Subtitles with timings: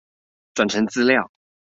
[0.55, 1.29] 轉成資料